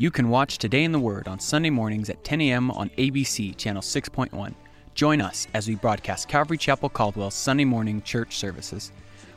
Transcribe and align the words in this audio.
You 0.00 0.10
can 0.10 0.30
watch 0.30 0.56
Today 0.56 0.84
in 0.84 0.92
the 0.92 0.98
Word 0.98 1.28
on 1.28 1.38
Sunday 1.38 1.68
mornings 1.68 2.08
at 2.08 2.24
10 2.24 2.40
a.m. 2.40 2.70
on 2.70 2.88
ABC 2.96 3.54
Channel 3.58 3.82
6.1. 3.82 4.54
Join 4.94 5.20
us 5.20 5.46
as 5.52 5.68
we 5.68 5.74
broadcast 5.74 6.26
Calvary 6.26 6.56
Chapel 6.56 6.88
Caldwell's 6.88 7.34
Sunday 7.34 7.66
morning 7.66 8.00
church 8.00 8.38
services, 8.38 8.92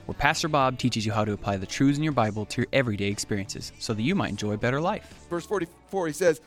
where 0.05 0.16
Pastor 0.16 0.48
Bob 0.48 0.80
teaches 0.80 1.05
you 1.05 1.12
how 1.12 1.26
to 1.26 1.34
apply 1.34 1.58
the 1.58 1.66
truths 1.66 1.98
in 1.98 2.03
your 2.05 2.13
Bible 2.13 2.45
to 2.45 2.62
your 2.62 2.67
everyday 2.72 3.09
experiences 3.09 3.73
so 3.77 3.94
that 3.94 4.03
you 4.03 4.16
might 4.16 4.30
enjoy 4.30 4.53
a 4.53 4.58
better 4.58 4.80
life. 4.80 5.26
Verse 5.30 5.45
44, 5.45 6.08
he 6.08 6.13
says, 6.13 6.39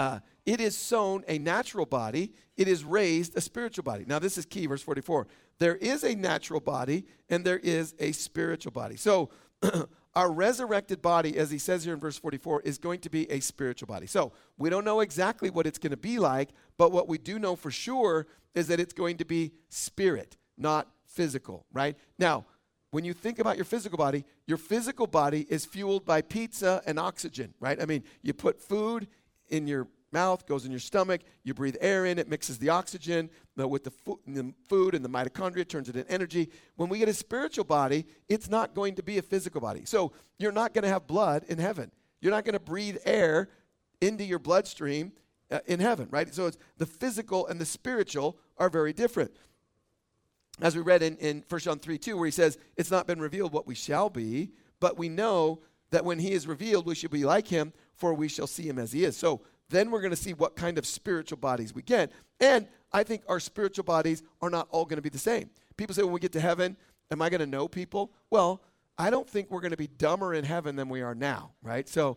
uh, 0.00 0.18
It 0.44 0.60
is 0.60 0.76
sown 0.76 1.22
a 1.28 1.38
natural 1.38 1.86
body, 1.86 2.32
it 2.56 2.66
is 2.66 2.82
raised 2.82 3.36
a 3.36 3.40
spiritual 3.40 3.84
body. 3.84 4.04
Now, 4.04 4.18
this 4.18 4.36
is 4.36 4.44
key, 4.44 4.66
verse 4.66 4.82
44. 4.82 5.28
There 5.60 5.76
is 5.76 6.02
a 6.02 6.16
natural 6.16 6.58
body 6.58 7.04
and 7.30 7.44
there 7.44 7.60
is 7.60 7.94
a 8.00 8.10
spiritual 8.10 8.72
body. 8.72 8.96
So, 8.96 9.30
our 10.18 10.32
resurrected 10.32 11.00
body, 11.00 11.38
as 11.38 11.48
he 11.48 11.58
says 11.58 11.84
here 11.84 11.94
in 11.94 12.00
verse 12.00 12.18
44, 12.18 12.62
is 12.62 12.76
going 12.76 12.98
to 12.98 13.08
be 13.08 13.30
a 13.30 13.38
spiritual 13.38 13.86
body. 13.86 14.08
So 14.08 14.32
we 14.58 14.68
don't 14.68 14.84
know 14.84 14.98
exactly 14.98 15.48
what 15.48 15.64
it's 15.64 15.78
going 15.78 15.92
to 15.92 15.96
be 15.96 16.18
like, 16.18 16.48
but 16.76 16.90
what 16.90 17.06
we 17.06 17.18
do 17.18 17.38
know 17.38 17.54
for 17.54 17.70
sure 17.70 18.26
is 18.52 18.66
that 18.66 18.80
it's 18.80 18.92
going 18.92 19.18
to 19.18 19.24
be 19.24 19.52
spirit, 19.68 20.36
not 20.56 20.88
physical, 21.06 21.66
right? 21.72 21.96
Now, 22.18 22.46
when 22.90 23.04
you 23.04 23.12
think 23.12 23.38
about 23.38 23.54
your 23.54 23.64
physical 23.64 23.96
body, 23.96 24.24
your 24.44 24.58
physical 24.58 25.06
body 25.06 25.46
is 25.48 25.64
fueled 25.64 26.04
by 26.04 26.22
pizza 26.22 26.82
and 26.84 26.98
oxygen, 26.98 27.54
right? 27.60 27.80
I 27.80 27.86
mean, 27.86 28.02
you 28.20 28.34
put 28.34 28.60
food 28.60 29.06
in 29.50 29.68
your 29.68 29.86
mouth, 30.12 30.46
goes 30.46 30.64
in 30.64 30.70
your 30.70 30.80
stomach, 30.80 31.20
you 31.42 31.54
breathe 31.54 31.76
air 31.80 32.06
in, 32.06 32.18
it 32.18 32.28
mixes 32.28 32.58
the 32.58 32.70
oxygen 32.70 33.30
with 33.56 33.84
the, 33.84 33.90
fo- 33.90 34.20
the, 34.26 34.52
food 34.68 34.94
and 34.94 35.04
the 35.04 35.08
mitochondria, 35.08 35.66
turns 35.68 35.88
it 35.88 35.96
into 35.96 36.10
energy. 36.10 36.50
When 36.76 36.88
we 36.88 36.98
get 36.98 37.08
a 37.08 37.14
spiritual 37.14 37.64
body, 37.64 38.06
it's 38.28 38.48
not 38.48 38.74
going 38.74 38.94
to 38.96 39.02
be 39.02 39.18
a 39.18 39.22
physical 39.22 39.60
body. 39.60 39.82
So 39.84 40.12
you're 40.38 40.52
not 40.52 40.74
going 40.74 40.84
to 40.84 40.88
have 40.88 41.06
blood 41.06 41.44
in 41.48 41.58
heaven. 41.58 41.90
You're 42.20 42.32
not 42.32 42.44
going 42.44 42.54
to 42.54 42.60
breathe 42.60 42.96
air 43.04 43.48
into 44.00 44.24
your 44.24 44.38
bloodstream 44.38 45.12
uh, 45.50 45.60
in 45.66 45.80
heaven, 45.80 46.08
right? 46.10 46.32
So 46.34 46.46
it's 46.46 46.58
the 46.76 46.86
physical 46.86 47.46
and 47.46 47.60
the 47.60 47.66
spiritual 47.66 48.38
are 48.56 48.68
very 48.68 48.92
different. 48.92 49.32
As 50.60 50.74
we 50.74 50.82
read 50.82 51.02
in, 51.02 51.16
in 51.18 51.44
1 51.48 51.60
John 51.60 51.78
3 51.78 51.98
2, 51.98 52.16
where 52.16 52.26
he 52.26 52.32
says, 52.32 52.58
It's 52.76 52.90
not 52.90 53.06
been 53.06 53.20
revealed 53.20 53.52
what 53.52 53.66
we 53.66 53.74
shall 53.74 54.10
be, 54.10 54.50
but 54.80 54.98
we 54.98 55.08
know 55.08 55.60
that 55.90 56.04
when 56.04 56.18
he 56.18 56.32
is 56.32 56.46
revealed, 56.46 56.86
we 56.86 56.94
shall 56.94 57.10
be 57.10 57.24
like 57.24 57.46
him, 57.46 57.72
for 57.94 58.12
we 58.12 58.28
shall 58.28 58.46
see 58.46 58.68
him 58.68 58.78
as 58.78 58.92
he 58.92 59.04
is. 59.04 59.16
So 59.16 59.40
then 59.70 59.90
we're 59.90 60.00
going 60.00 60.10
to 60.10 60.16
see 60.16 60.32
what 60.32 60.56
kind 60.56 60.78
of 60.78 60.86
spiritual 60.86 61.38
bodies 61.38 61.74
we 61.74 61.82
get. 61.82 62.12
And 62.40 62.66
I 62.92 63.02
think 63.02 63.22
our 63.28 63.40
spiritual 63.40 63.84
bodies 63.84 64.22
are 64.40 64.50
not 64.50 64.68
all 64.70 64.84
going 64.84 64.96
to 64.96 65.02
be 65.02 65.08
the 65.08 65.18
same. 65.18 65.50
People 65.76 65.94
say, 65.94 66.02
when 66.02 66.12
we 66.12 66.20
get 66.20 66.32
to 66.32 66.40
heaven, 66.40 66.76
am 67.10 67.22
I 67.22 67.28
going 67.28 67.40
to 67.40 67.46
know 67.46 67.68
people? 67.68 68.12
Well, 68.30 68.62
I 68.96 69.10
don't 69.10 69.28
think 69.28 69.50
we're 69.50 69.60
going 69.60 69.70
to 69.70 69.76
be 69.76 69.86
dumber 69.86 70.34
in 70.34 70.44
heaven 70.44 70.74
than 70.74 70.88
we 70.88 71.02
are 71.02 71.14
now, 71.14 71.52
right? 71.62 71.88
So 71.88 72.16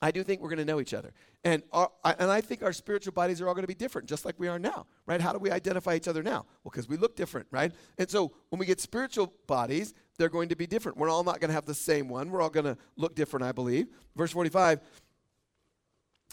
I 0.00 0.10
do 0.10 0.22
think 0.22 0.40
we're 0.40 0.48
going 0.48 0.58
to 0.58 0.64
know 0.64 0.80
each 0.80 0.94
other. 0.94 1.12
And, 1.44 1.62
our, 1.72 1.90
and 2.04 2.30
I 2.30 2.40
think 2.40 2.62
our 2.62 2.72
spiritual 2.72 3.12
bodies 3.12 3.40
are 3.40 3.48
all 3.48 3.54
going 3.54 3.64
to 3.64 3.68
be 3.68 3.74
different, 3.74 4.08
just 4.08 4.24
like 4.24 4.38
we 4.38 4.48
are 4.48 4.58
now, 4.58 4.86
right? 5.06 5.20
How 5.20 5.32
do 5.32 5.38
we 5.38 5.50
identify 5.50 5.94
each 5.94 6.08
other 6.08 6.22
now? 6.22 6.46
Well, 6.64 6.70
because 6.70 6.88
we 6.88 6.96
look 6.96 7.16
different, 7.16 7.46
right? 7.50 7.72
And 7.98 8.08
so 8.08 8.32
when 8.50 8.58
we 8.58 8.66
get 8.66 8.80
spiritual 8.80 9.32
bodies, 9.46 9.94
they're 10.16 10.28
going 10.28 10.50
to 10.50 10.56
be 10.56 10.66
different. 10.66 10.98
We're 10.98 11.10
all 11.10 11.24
not 11.24 11.40
going 11.40 11.48
to 11.48 11.54
have 11.54 11.66
the 11.66 11.74
same 11.74 12.08
one. 12.08 12.30
We're 12.30 12.42
all 12.42 12.50
going 12.50 12.66
to 12.66 12.76
look 12.96 13.14
different, 13.14 13.44
I 13.44 13.52
believe. 13.52 13.88
Verse 14.16 14.30
45 14.30 14.80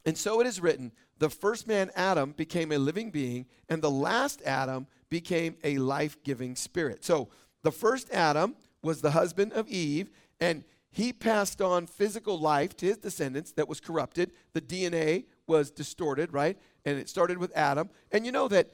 and 0.08 0.18
so 0.18 0.42
it 0.42 0.48
is 0.48 0.60
written 0.60 0.92
the 1.20 1.30
first 1.30 1.68
man, 1.68 1.92
Adam, 1.96 2.32
became 2.32 2.72
a 2.72 2.78
living 2.78 3.12
being, 3.12 3.46
and 3.70 3.82
the 3.82 3.92
last 3.92 4.42
Adam 4.44 4.88
became 5.10 5.58
a 5.64 5.78
life 5.78 6.22
giving 6.24 6.56
spirit. 6.56 7.04
So 7.04 7.30
the 7.64 7.72
first 7.72 8.10
Adam 8.12 8.56
was 8.82 9.02
the 9.02 9.12
husband 9.12 9.54
of 9.54 9.68
Eve, 9.68 10.12
and 10.40 10.64
he 10.92 11.12
passed 11.12 11.62
on 11.62 11.88
physical 11.88 12.40
life 12.40 12.76
to 12.78 12.86
his 12.86 12.98
descendants 12.98 13.52
that 13.54 13.68
was 13.68 13.80
corrupted. 13.80 14.32
The 14.54 14.62
DNA 14.62 15.26
was 15.48 15.72
distorted, 15.72 16.34
right? 16.34 16.58
And 16.86 16.98
it 16.98 17.10
started 17.10 17.38
with 17.38 17.56
Adam. 17.56 17.90
And 18.12 18.26
you 18.26 18.32
know 18.32 18.48
that 18.48 18.70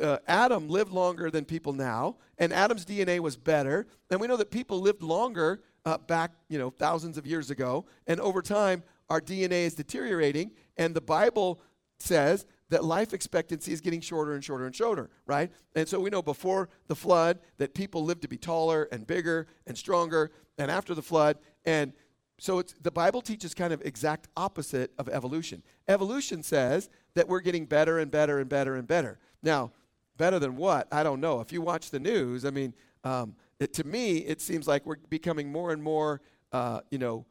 uh, 0.00 0.18
Adam 0.26 0.68
lived 0.68 0.92
longer 0.92 1.30
than 1.30 1.44
people 1.44 1.72
now, 1.72 2.16
and 2.38 2.52
Adam's 2.52 2.84
DNA 2.84 3.20
was 3.20 3.36
better. 3.36 3.86
And 4.10 4.20
we 4.20 4.26
know 4.26 4.36
that 4.36 4.50
people 4.50 4.80
lived 4.80 5.02
longer 5.02 5.62
uh, 5.84 5.98
back, 5.98 6.32
you 6.48 6.58
know, 6.58 6.70
thousands 6.70 7.16
of 7.16 7.26
years 7.26 7.50
ago. 7.50 7.86
And 8.06 8.20
over 8.20 8.42
time, 8.42 8.82
our 9.10 9.20
DNA 9.20 9.66
is 9.66 9.74
deteriorating, 9.74 10.52
and 10.76 10.94
the 10.94 11.00
Bible 11.00 11.60
says 11.98 12.46
that 12.70 12.84
life 12.84 13.12
expectancy 13.12 13.72
is 13.72 13.80
getting 13.80 14.00
shorter 14.00 14.34
and 14.34 14.42
shorter 14.42 14.64
and 14.64 14.74
shorter, 14.74 15.10
right? 15.26 15.50
And 15.74 15.86
so 15.88 16.00
we 16.00 16.08
know 16.08 16.22
before 16.22 16.68
the 16.86 16.94
flood 16.94 17.40
that 17.58 17.74
people 17.74 18.04
lived 18.04 18.22
to 18.22 18.28
be 18.28 18.38
taller 18.38 18.88
and 18.92 19.06
bigger 19.06 19.48
and 19.66 19.76
stronger, 19.76 20.30
and 20.56 20.70
after 20.70 20.94
the 20.94 21.02
flood, 21.02 21.36
and 21.64 21.92
so 22.38 22.58
it's, 22.58 22.72
the 22.80 22.90
Bible 22.90 23.20
teaches 23.20 23.52
kind 23.52 23.70
of 23.70 23.82
exact 23.82 24.28
opposite 24.34 24.92
of 24.98 25.10
evolution. 25.10 25.62
Evolution 25.88 26.42
says 26.42 26.88
that 27.14 27.28
we're 27.28 27.40
getting 27.40 27.66
better 27.66 27.98
and 27.98 28.10
better 28.10 28.38
and 28.38 28.48
better 28.48 28.76
and 28.76 28.88
better. 28.88 29.18
Now, 29.42 29.72
better 30.16 30.38
than 30.38 30.56
what? 30.56 30.88
I 30.90 31.02
don't 31.02 31.20
know. 31.20 31.40
If 31.40 31.52
you 31.52 31.60
watch 31.60 31.90
the 31.90 32.00
news, 32.00 32.46
I 32.46 32.50
mean, 32.50 32.72
um, 33.04 33.34
it, 33.58 33.74
to 33.74 33.84
me, 33.84 34.18
it 34.18 34.40
seems 34.40 34.66
like 34.66 34.86
we're 34.86 34.96
becoming 35.10 35.52
more 35.52 35.70
and 35.72 35.82
more, 35.82 36.22
uh, 36.52 36.80
you 36.90 36.96
know, 36.96 37.26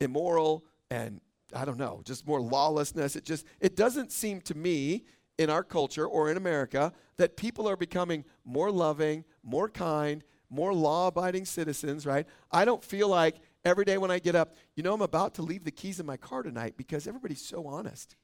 immoral 0.00 0.64
and 0.90 1.20
I 1.54 1.64
don't 1.64 1.78
know, 1.78 2.02
just 2.04 2.26
more 2.26 2.40
lawlessness. 2.40 3.16
It 3.16 3.24
just 3.24 3.46
it 3.60 3.76
doesn't 3.76 4.12
seem 4.12 4.40
to 4.42 4.54
me 4.54 5.04
in 5.38 5.50
our 5.50 5.62
culture 5.62 6.06
or 6.06 6.30
in 6.30 6.36
America 6.36 6.92
that 7.16 7.36
people 7.36 7.68
are 7.68 7.76
becoming 7.76 8.24
more 8.44 8.70
loving, 8.70 9.24
more 9.42 9.68
kind, 9.68 10.24
more 10.50 10.72
law-abiding 10.72 11.44
citizens, 11.44 12.06
right? 12.06 12.26
I 12.50 12.64
don't 12.64 12.84
feel 12.84 13.08
like 13.08 13.36
every 13.64 13.84
day 13.84 13.98
when 13.98 14.10
I 14.10 14.18
get 14.18 14.34
up, 14.34 14.54
you 14.76 14.82
know, 14.82 14.94
I'm 14.94 15.02
about 15.02 15.34
to 15.34 15.42
leave 15.42 15.64
the 15.64 15.70
keys 15.70 16.00
in 16.00 16.06
my 16.06 16.16
car 16.16 16.42
tonight 16.42 16.74
because 16.76 17.06
everybody's 17.06 17.44
so 17.44 17.66
honest. 17.66 18.16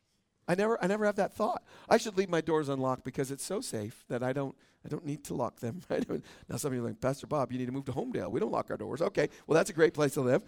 I 0.49 0.55
never 0.55 0.83
I 0.83 0.89
never 0.89 1.05
have 1.07 1.17
that 1.17 1.35
thought. 1.35 1.63
I 1.89 1.97
should 1.97 2.17
leave 2.17 2.29
my 2.29 2.41
doors 2.41 2.69
unlocked 2.69 3.05
because 3.05 3.31
it's 3.31 3.45
so 3.45 3.61
safe 3.61 4.05
that 4.09 4.23
I 4.23 4.33
don't 4.33 4.57
I 4.85 4.89
don't 4.89 5.05
need 5.05 5.23
to 5.25 5.35
lock 5.35 5.61
them. 5.61 5.83
Right? 5.91 6.05
Now 6.49 6.57
some 6.57 6.73
of 6.73 6.75
you 6.77 6.85
are 6.85 6.89
like, 6.89 7.01
Pastor 7.01 7.27
Bob, 7.27 7.53
you 7.53 7.59
need 7.59 7.67
to 7.67 7.73
move 7.73 7.85
to 7.85 7.93
Homedale. 7.93 8.31
We 8.31 8.41
don't 8.41 8.51
lock 8.51 8.71
our 8.71 8.77
doors. 8.77 9.01
Okay, 9.01 9.29
well 9.47 9.55
that's 9.55 9.71
a 9.71 9.75
great 9.75 9.95
place 9.95 10.15
to 10.15 10.23
live. 10.23 10.43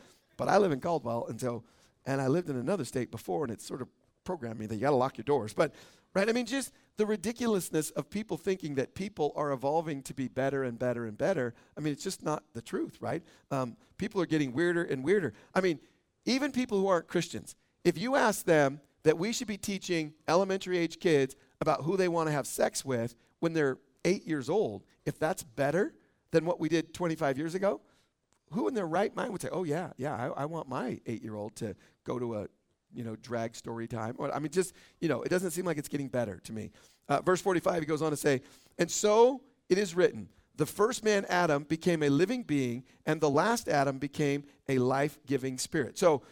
But 0.44 0.52
I 0.52 0.58
live 0.58 0.72
in 0.72 0.80
Caldwell, 0.80 1.26
and 1.28 1.40
so, 1.40 1.62
and 2.04 2.20
I 2.20 2.26
lived 2.26 2.50
in 2.50 2.56
another 2.56 2.84
state 2.84 3.10
before, 3.10 3.44
and 3.44 3.52
it 3.52 3.60
sort 3.60 3.80
of 3.80 3.88
programmed 4.24 4.58
me 4.58 4.66
that 4.66 4.74
you 4.74 4.80
got 4.80 4.90
to 4.90 4.96
lock 4.96 5.16
your 5.16 5.24
doors. 5.24 5.52
But, 5.52 5.72
right, 6.14 6.28
I 6.28 6.32
mean, 6.32 6.46
just 6.46 6.72
the 6.96 7.06
ridiculousness 7.06 7.90
of 7.90 8.10
people 8.10 8.36
thinking 8.36 8.74
that 8.74 8.94
people 8.94 9.32
are 9.36 9.52
evolving 9.52 10.02
to 10.02 10.14
be 10.14 10.28
better 10.28 10.64
and 10.64 10.78
better 10.78 11.06
and 11.06 11.16
better. 11.16 11.54
I 11.76 11.80
mean, 11.80 11.92
it's 11.92 12.04
just 12.04 12.24
not 12.24 12.42
the 12.54 12.62
truth, 12.62 12.98
right? 13.00 13.22
Um, 13.50 13.76
people 13.98 14.20
are 14.20 14.26
getting 14.26 14.52
weirder 14.52 14.82
and 14.82 15.04
weirder. 15.04 15.32
I 15.54 15.60
mean, 15.60 15.78
even 16.24 16.52
people 16.52 16.78
who 16.78 16.88
aren't 16.88 17.08
Christians, 17.08 17.54
if 17.84 17.98
you 17.98 18.16
ask 18.16 18.44
them 18.44 18.80
that 19.04 19.18
we 19.18 19.32
should 19.32 19.48
be 19.48 19.56
teaching 19.56 20.12
elementary 20.28 20.78
age 20.78 21.00
kids 21.00 21.34
about 21.60 21.82
who 21.82 21.96
they 21.96 22.08
want 22.08 22.28
to 22.28 22.32
have 22.32 22.46
sex 22.46 22.84
with 22.84 23.14
when 23.40 23.52
they're 23.52 23.78
eight 24.04 24.26
years 24.26 24.48
old, 24.48 24.84
if 25.04 25.18
that's 25.18 25.42
better 25.42 25.94
than 26.30 26.44
what 26.44 26.60
we 26.60 26.68
did 26.68 26.94
25 26.94 27.38
years 27.38 27.54
ago, 27.54 27.80
who 28.52 28.68
in 28.68 28.74
their 28.74 28.86
right 28.86 29.14
mind 29.14 29.32
would 29.32 29.42
say, 29.42 29.48
"Oh 29.50 29.64
yeah, 29.64 29.90
yeah, 29.96 30.14
I, 30.14 30.42
I 30.42 30.44
want 30.46 30.68
my 30.68 31.00
eight-year-old 31.06 31.56
to 31.56 31.74
go 32.04 32.18
to 32.18 32.36
a, 32.36 32.46
you 32.94 33.04
know, 33.04 33.16
drag 33.16 33.54
story 33.56 33.86
time"? 33.86 34.14
Or, 34.18 34.34
I 34.34 34.38
mean, 34.38 34.50
just 34.50 34.74
you 35.00 35.08
know, 35.08 35.22
it 35.22 35.28
doesn't 35.28 35.52
seem 35.52 35.64
like 35.64 35.78
it's 35.78 35.88
getting 35.88 36.08
better 36.08 36.40
to 36.44 36.52
me. 36.52 36.70
Uh, 37.08 37.20
verse 37.20 37.40
45, 37.40 37.80
he 37.80 37.86
goes 37.86 38.02
on 38.02 38.10
to 38.10 38.16
say, 38.16 38.42
"And 38.78 38.90
so 38.90 39.42
it 39.68 39.78
is 39.78 39.94
written: 39.94 40.28
the 40.56 40.66
first 40.66 41.04
man 41.04 41.24
Adam 41.28 41.64
became 41.64 42.02
a 42.02 42.08
living 42.08 42.42
being, 42.42 42.84
and 43.06 43.20
the 43.20 43.30
last 43.30 43.68
Adam 43.68 43.98
became 43.98 44.44
a 44.68 44.78
life-giving 44.78 45.58
spirit." 45.58 45.98
So, 45.98 46.22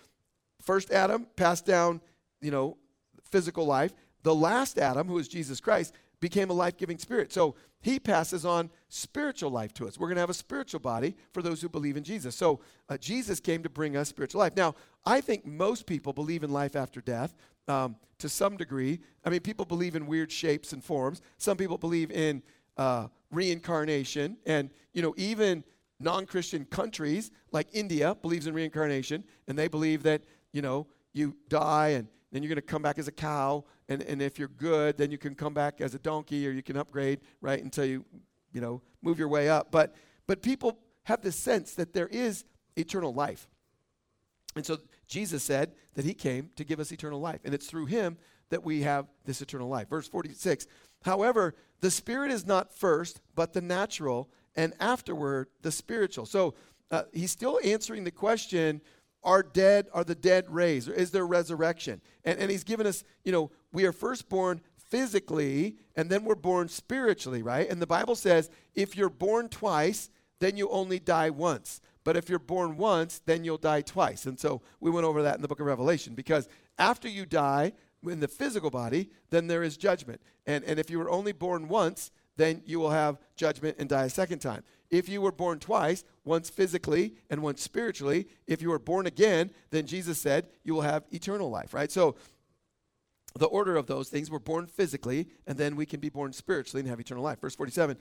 first 0.63 0.91
Adam 0.91 1.27
passed 1.37 1.67
down, 1.67 2.01
you 2.41 2.51
know, 2.51 2.77
physical 3.25 3.67
life. 3.67 3.93
The 4.23 4.35
last 4.35 4.79
Adam, 4.79 5.07
who 5.07 5.19
is 5.19 5.29
Jesus 5.29 5.61
Christ, 5.61 5.95
became 6.21 6.51
a 6.51 6.53
life 6.53 6.77
giving 6.77 6.99
spirit. 6.99 7.33
So 7.33 7.55
he 7.81 7.99
passes 7.99 8.45
on 8.45 8.71
spiritual 8.89 9.51
life 9.51 9.73
to 9.75 9.89
us. 9.89 9.99
We're 9.99 10.09
going 10.09 10.17
to 10.17 10.23
have 10.23 10.31
a 10.31 10.35
spiritual 10.35 10.81
body 10.81 11.17
for 11.33 11.43
those 11.43 11.63
who 11.63 11.69
believe 11.69 11.97
in 11.97 12.05
Jesus. 12.05 12.37
So 12.37 12.61
uh, 12.89 12.99
Jesus 12.99 13.41
came 13.41 13.63
to 13.63 13.71
bring 13.71 13.97
us 13.97 14.09
spiritual 14.09 14.41
life. 14.41 14.55
Now, 14.57 14.75
I 15.07 15.21
think 15.21 15.47
most 15.47 15.87
people 15.87 16.13
believe 16.13 16.45
in 16.45 16.51
life 16.51 16.77
after 16.77 17.01
death 17.01 17.35
um, 17.69 17.97
to 18.19 18.29
some 18.29 18.57
degree. 18.57 19.01
I 19.25 19.31
mean, 19.31 19.41
people 19.41 19.65
believe 19.65 19.97
in 19.97 20.07
weird 20.07 20.31
shapes 20.31 20.73
and 20.73 20.85
forms. 20.85 21.23
Some 21.39 21.57
people 21.57 21.79
believe 21.79 22.11
in 22.11 22.43
uh, 22.77 23.09
reincarnation. 23.31 24.37
And, 24.45 24.71
you 24.93 25.01
know, 25.01 25.15
even 25.17 25.65
non 26.01 26.27
Christian 26.27 26.65
countries 26.67 27.31
like 27.53 27.69
India 27.73 28.17
believes 28.21 28.47
in 28.47 28.55
reincarnation, 28.55 29.25
and 29.49 29.59
they 29.59 29.69
believe 29.69 30.03
that, 30.03 30.23
you 30.53 30.63
know, 30.63 30.87
you 31.13 31.37
die 31.49 31.89
and 31.89 32.09
then 32.33 32.43
you're 32.43 32.49
going 32.49 32.57
to 32.57 32.63
come 32.63 32.83
back 32.83 32.99
as 32.99 33.09
a 33.09 33.13
cow. 33.13 33.65
And, 33.89 34.03
and 34.03 34.23
if 34.23 34.39
you're 34.39 34.49
good, 34.49 34.97
then 34.97 35.11
you 35.11 35.19
can 35.19 35.35
come 35.35 35.53
back 35.53 35.81
as 35.81 35.95
a 35.95 35.99
donkey 35.99 36.47
or 36.47 36.51
you 36.51 36.63
can 36.63 36.77
upgrade, 36.77 37.21
right, 37.41 37.63
until 37.63 37.85
you, 37.85 38.05
you 38.53 38.61
know, 38.61 38.83
move 39.03 39.19
your 39.19 39.29
way 39.29 39.49
up. 39.49 39.71
But, 39.71 39.95
but 40.27 40.43
people 40.43 40.79
have 41.05 41.23
this 41.23 41.37
sense 41.37 41.75
that 41.75 41.93
there 41.93 42.07
is 42.07 42.45
eternal 42.77 43.13
life. 43.13 43.49
And 44.57 44.65
so 44.65 44.79
Jesus 45.07 45.43
said 45.43 45.73
that 45.95 46.05
he 46.05 46.15
came 46.15 46.51
to 46.57 46.65
give 46.65 46.81
us 46.81 46.93
eternal 46.93 47.21
life. 47.21 47.41
And 47.45 47.55
it's 47.55 47.67
through 47.67 47.87
him 47.87 48.17
that 48.51 48.65
we 48.65 48.83
have 48.83 49.07
this 49.25 49.41
eternal 49.41 49.69
life. 49.69 49.89
Verse 49.89 50.09
46 50.09 50.67
However, 51.03 51.55
the 51.81 51.91
spirit 51.91 52.31
is 52.31 52.47
not 52.47 52.73
first, 52.73 53.21
but 53.35 53.55
the 53.55 53.63
natural, 53.63 54.29
and 54.55 54.75
afterward 54.81 55.49
the 55.63 55.73
spiritual. 55.73 56.27
So 56.27 56.55
uh, 56.91 57.05
he's 57.13 57.31
still 57.31 57.59
answering 57.65 58.05
the 58.05 58.11
question 58.11 58.83
are 59.23 59.43
dead 59.43 59.89
are 59.93 60.05
the 60.05 60.15
dead 60.15 60.47
raised 60.49 60.89
or 60.89 60.95
is 60.95 61.11
there 61.11 61.27
resurrection? 61.27 62.01
And, 62.25 62.39
and 62.39 62.51
he's 62.51 62.65
given 62.65 62.87
us 62.87 63.05
you 63.25 63.33
know 63.33 63.51
we 63.73 63.85
are 63.85 63.93
first 63.93 64.29
born 64.29 64.61
physically 64.77 65.77
and 65.97 66.11
then 66.11 66.25
we're 66.25 66.35
born 66.35 66.69
spiritually 66.69 67.43
right? 67.43 67.69
And 67.69 67.81
the 67.81 67.87
bible 67.87 68.15
says 68.15 68.51
if 68.75 68.97
you're 68.97 69.11
born 69.11 69.49
twice 69.49 70.11
then 70.39 70.57
you 70.57 70.69
only 70.71 70.99
die 70.99 71.31
once. 71.31 71.81
But 72.03 72.17
if 72.17 72.29
you're 72.29 72.39
born 72.39 72.77
once 72.77 73.21
then 73.25 73.45
you'll 73.45 73.59
die 73.59 73.83
twice. 73.83 74.27
And 74.27 74.39
so 74.39 74.63
we 74.81 74.91
went 74.91 75.07
over 75.07 75.23
that 75.23 75.37
in 75.37 75.43
the 75.43 75.49
book 75.49 75.61
of 75.61 75.67
revelation 75.67 76.15
because 76.15 76.49
after 76.79 77.09
you 77.09 77.27
die 77.27 77.73
in 78.07 78.21
the 78.21 78.29
physical 78.29 78.71
body 78.71 79.11
then 79.31 79.47
there 79.47 79.63
is 79.63 79.77
judgment. 79.77 80.21
And, 80.47 80.65
and 80.65 80.79
if 80.79 80.91
you 80.91 80.99
were 80.99 81.11
only 81.11 81.33
born 81.33 81.69
once 81.69 82.11
then 82.41 82.63
you 82.65 82.81
will 82.81 82.91
have 82.91 83.19
judgment 83.37 83.77
and 83.79 83.89
die 83.89 84.05
a 84.05 84.11
second 84.11 84.39
time 84.39 84.63
if 84.91 85.09
you 85.09 85.21
were 85.21 85.33
born 85.33 85.59
twice, 85.59 86.05
once 86.25 86.51
physically 86.51 87.15
and 87.31 87.43
once 87.43 87.63
spiritually, 87.63 88.27
if 88.47 88.61
you 88.61 88.71
were 88.71 88.79
born 88.79 89.07
again, 89.07 89.51
then 89.71 89.87
Jesus 89.87 90.19
said 90.19 90.49
you 90.65 90.75
will 90.75 90.83
have 90.83 91.05
eternal 91.13 91.49
life, 91.49 91.73
right? 91.73 91.91
So 91.91 92.17
the 93.37 93.47
order 93.47 93.77
of 93.77 93.87
those 93.87 94.09
things, 94.09 94.31
we're 94.31 94.41
born 94.41 94.67
physically, 94.67 95.29
and 95.47 95.57
then 95.57 95.77
we 95.77 95.87
can 95.87 96.01
be 96.01 96.09
born 96.09 96.33
spiritually 96.33 96.81
and 96.81 96.91
have 96.91 97.01
eternal 97.01 97.23
life. 97.23 97.41
Verse 97.41 97.55
47 97.55 97.97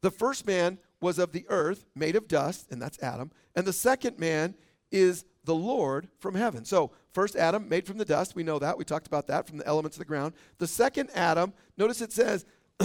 The 0.00 0.10
first 0.10 0.46
man 0.46 0.78
was 1.00 1.18
of 1.20 1.30
the 1.30 1.46
earth, 1.48 1.86
made 1.94 2.16
of 2.16 2.26
dust, 2.26 2.66
and 2.70 2.82
that's 2.82 3.00
Adam, 3.00 3.30
and 3.54 3.64
the 3.64 3.72
second 3.72 4.18
man 4.18 4.54
is 4.90 5.24
the 5.44 5.54
Lord 5.54 6.08
from 6.18 6.34
heaven. 6.34 6.64
So, 6.64 6.90
first 7.12 7.36
Adam 7.36 7.68
made 7.68 7.86
from 7.86 7.98
the 7.98 8.04
dust, 8.04 8.34
we 8.34 8.42
know 8.42 8.58
that. 8.58 8.76
We 8.76 8.84
talked 8.84 9.06
about 9.06 9.28
that 9.28 9.46
from 9.46 9.58
the 9.58 9.66
elements 9.66 9.96
of 9.96 10.00
the 10.00 10.04
ground. 10.04 10.34
The 10.58 10.66
second 10.66 11.10
Adam, 11.14 11.52
notice 11.76 12.00
it 12.00 12.12
says, 12.12 12.44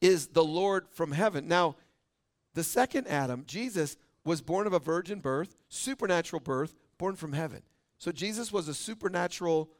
is 0.00 0.28
the 0.28 0.44
Lord 0.44 0.86
from 0.90 1.12
heaven. 1.12 1.48
Now, 1.48 1.76
the 2.54 2.64
second 2.64 3.06
Adam, 3.08 3.44
Jesus, 3.46 3.96
was 4.24 4.40
born 4.40 4.66
of 4.66 4.72
a 4.72 4.78
virgin 4.78 5.20
birth, 5.20 5.56
supernatural 5.68 6.40
birth, 6.40 6.74
born 6.98 7.16
from 7.16 7.32
heaven. 7.32 7.62
So 7.98 8.12
Jesus 8.12 8.52
was 8.52 8.68
a 8.68 8.74
supernatural 8.74 9.70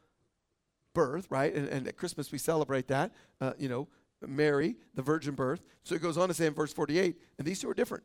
birth, 0.93 1.27
right? 1.29 1.53
And, 1.53 1.67
and 1.69 1.87
at 1.87 1.97
Christmas 1.97 2.31
we 2.31 2.37
celebrate 2.37 2.87
that, 2.87 3.11
uh, 3.39 3.53
you 3.57 3.69
know, 3.69 3.87
Mary, 4.27 4.75
the 4.95 5.01
virgin 5.01 5.35
birth. 5.35 5.61
So 5.83 5.95
it 5.95 6.01
goes 6.01 6.17
on 6.17 6.27
to 6.27 6.33
say 6.33 6.45
in 6.45 6.53
verse 6.53 6.73
48, 6.73 7.17
and 7.37 7.47
these 7.47 7.59
two 7.61 7.69
are 7.69 7.73
different. 7.73 8.03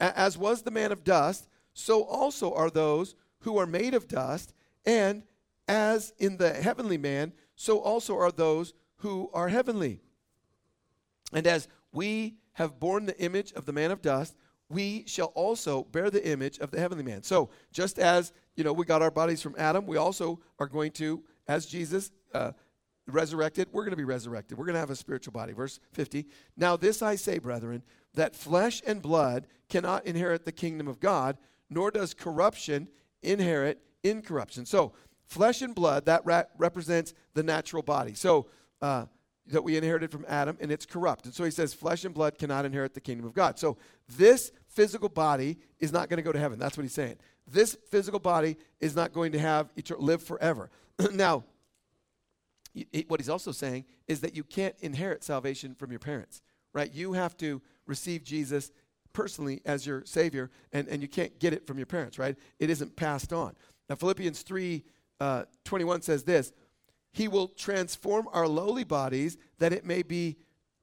As 0.00 0.36
was 0.36 0.62
the 0.62 0.70
man 0.72 0.90
of 0.90 1.04
dust, 1.04 1.48
so 1.74 2.02
also 2.02 2.52
are 2.52 2.70
those 2.70 3.14
who 3.40 3.58
are 3.58 3.66
made 3.66 3.94
of 3.94 4.08
dust, 4.08 4.52
and 4.84 5.22
as 5.68 6.12
in 6.18 6.36
the 6.36 6.52
heavenly 6.52 6.98
man, 6.98 7.32
so 7.54 7.78
also 7.78 8.16
are 8.18 8.32
those 8.32 8.74
who 8.96 9.30
are 9.32 9.48
heavenly. 9.48 10.00
And 11.32 11.46
as 11.46 11.68
we 11.92 12.36
have 12.54 12.78
borne 12.78 13.06
the 13.06 13.18
image 13.20 13.52
of 13.52 13.66
the 13.66 13.72
man 13.72 13.90
of 13.90 14.02
dust, 14.02 14.36
we 14.68 15.04
shall 15.06 15.28
also 15.28 15.84
bear 15.84 16.10
the 16.10 16.26
image 16.26 16.58
of 16.58 16.70
the 16.70 16.80
heavenly 16.80 17.04
man. 17.04 17.22
So, 17.22 17.50
just 17.72 17.98
as 17.98 18.32
you 18.56 18.64
know, 18.64 18.72
we 18.72 18.84
got 18.84 19.02
our 19.02 19.10
bodies 19.10 19.42
from 19.42 19.54
Adam, 19.58 19.86
we 19.86 19.96
also 19.96 20.40
are 20.58 20.66
going 20.66 20.92
to, 20.92 21.22
as 21.46 21.66
Jesus 21.66 22.10
uh, 22.34 22.52
resurrected, 23.06 23.68
we're 23.72 23.82
going 23.82 23.92
to 23.92 23.96
be 23.96 24.04
resurrected. 24.04 24.56
We're 24.56 24.64
going 24.64 24.74
to 24.74 24.80
have 24.80 24.90
a 24.90 24.96
spiritual 24.96 25.32
body. 25.32 25.52
Verse 25.52 25.80
50. 25.92 26.26
Now, 26.56 26.76
this 26.76 27.02
I 27.02 27.16
say, 27.16 27.38
brethren, 27.38 27.82
that 28.14 28.34
flesh 28.34 28.82
and 28.86 29.02
blood 29.02 29.46
cannot 29.68 30.06
inherit 30.06 30.44
the 30.44 30.52
kingdom 30.52 30.88
of 30.88 31.00
God, 31.00 31.38
nor 31.70 31.90
does 31.90 32.14
corruption 32.14 32.88
inherit 33.22 33.80
incorruption. 34.02 34.66
So, 34.66 34.92
flesh 35.26 35.62
and 35.62 35.74
blood 35.74 36.06
that 36.06 36.24
ra- 36.24 36.44
represents 36.58 37.14
the 37.34 37.42
natural 37.42 37.82
body. 37.82 38.14
So, 38.14 38.48
uh, 38.80 39.06
that 39.46 39.64
we 39.64 39.76
inherited 39.76 40.10
from 40.10 40.24
Adam, 40.28 40.56
and 40.60 40.70
it's 40.70 40.86
corrupt. 40.86 41.24
And 41.24 41.34
so 41.34 41.44
he 41.44 41.50
says, 41.50 41.74
flesh 41.74 42.04
and 42.04 42.14
blood 42.14 42.38
cannot 42.38 42.64
inherit 42.64 42.94
the 42.94 43.00
kingdom 43.00 43.26
of 43.26 43.34
God. 43.34 43.58
So 43.58 43.76
this 44.16 44.52
physical 44.68 45.08
body 45.08 45.58
is 45.80 45.92
not 45.92 46.08
going 46.08 46.18
to 46.18 46.22
go 46.22 46.32
to 46.32 46.38
heaven. 46.38 46.58
That's 46.58 46.76
what 46.76 46.82
he's 46.82 46.92
saying. 46.92 47.16
This 47.46 47.76
physical 47.90 48.20
body 48.20 48.56
is 48.80 48.94
not 48.94 49.12
going 49.12 49.32
to 49.32 49.38
have 49.38 49.70
live 49.98 50.22
forever. 50.22 50.70
now, 51.12 51.44
what 53.08 53.20
he's 53.20 53.28
also 53.28 53.52
saying 53.52 53.84
is 54.06 54.20
that 54.20 54.34
you 54.34 54.44
can't 54.44 54.76
inherit 54.80 55.24
salvation 55.24 55.74
from 55.74 55.90
your 55.90 55.98
parents, 55.98 56.40
right? 56.72 56.92
You 56.92 57.12
have 57.12 57.36
to 57.38 57.60
receive 57.86 58.24
Jesus 58.24 58.70
personally 59.12 59.60
as 59.66 59.86
your 59.86 60.04
Savior, 60.06 60.50
and, 60.72 60.88
and 60.88 61.02
you 61.02 61.08
can't 61.08 61.38
get 61.38 61.52
it 61.52 61.66
from 61.66 61.78
your 61.78 61.86
parents, 61.86 62.18
right? 62.18 62.36
It 62.58 62.70
isn't 62.70 62.96
passed 62.96 63.32
on. 63.32 63.54
Now, 63.88 63.96
Philippians 63.96 64.42
3 64.42 64.84
uh, 65.20 65.44
21 65.64 66.02
says 66.02 66.24
this 66.24 66.52
he 67.12 67.28
will 67.28 67.48
transform 67.48 68.28
our 68.32 68.48
lowly 68.48 68.84
bodies 68.84 69.36
that 69.58 69.72
it 69.72 69.84
may 69.84 70.02
be 70.02 70.36